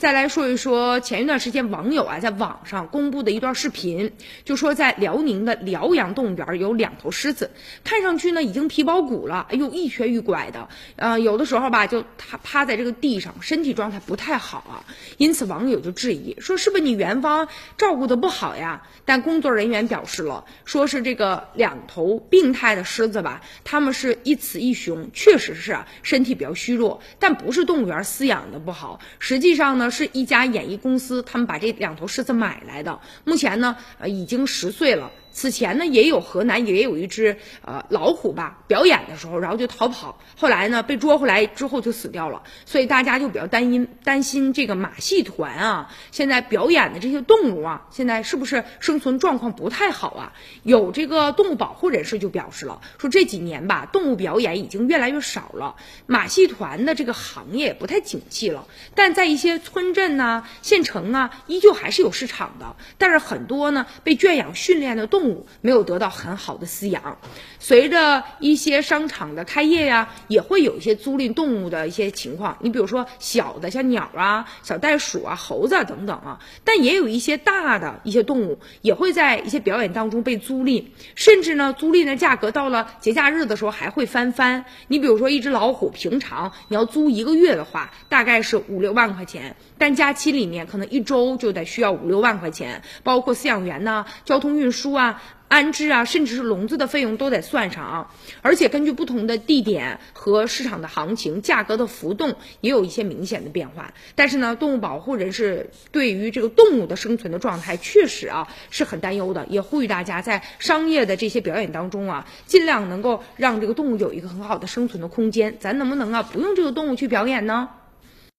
[0.00, 4.10] 再来说一说前一段时间网友啊在网上公布的一段视频，
[4.46, 7.50] 就说在辽宁的辽阳动物园有两头狮子，
[7.84, 10.66] 看上去呢已经皮包骨了，哎呦一瘸一拐的，
[10.96, 14.80] 呃有的时候吧就它趴在这个地上，身体状态不太好啊，
[15.18, 17.46] 因此网友就质疑说是不是你园方
[17.76, 18.80] 照顾的不好呀？
[19.04, 29.89] 但工作人员表示了，说是这个两头病态的狮子吧，他们是一雌一雄，确实是啊身体比较虚弱，但不是动物园饲养的不好，实际上呢。
[29.90, 35.10] 是一家演艺公司，他们把这两头狮子买来的，目前呢，呃，已经十岁了。
[35.32, 50.32] 此前呢，也有河南也有一只呃老虎吧，表演的时候，然后就逃跑，后来呢被捉回来之后就死掉了，所以大家就比较担心担心这个马戏团啊，现在表演的这些动物啊，现在是不是生存状况不太好啊？
[50.64, 55.76] 有这个动物保护人士就表示了，说这几年吧，动物表演已经越来越少了，
[56.06, 58.66] 马戏团的这个行业不太景气了，
[58.96, 65.19] 但在一些村镇呐、县城啊，依旧还是有市场的，但是很多呢被圈养训练的动。
[65.20, 67.18] 动物没有得到很好的饲养，
[67.58, 72.56] 随着一些商场的开业呀，也会有一些租赁动物的一些情况。
[72.60, 84.64] 你比如说小的像鸟啊、小袋鼠啊、猴子啊等等啊，但也有一些大的一些动物也会在一些表演当中被租赁，甚至呢，租赁的价格到了节假日的时候还会翻番。
[84.88, 95.09] 你比如说一只老虎，平常你要租一个月的话，大概是五六万块钱，但假期里面可能一周就得需要五六万块钱，包括饲养员呐、交通运输啊
[95.48, 103.92] 安置啊，甚至是笼子的费用都得算上啊，而且根据不同的地点和市场的行情，价格的浮动也有一些明显的变化。
[104.14, 115.56] 但是呢，动物保护人士对于这个动物的生存的状态确实啊是很担忧的，也呼吁大家在商业的这些表演当中啊，尽量能够让这个动物有一个很好的生存的空间。
[115.58, 117.70] 咱能不能啊不用这个动物去表演呢？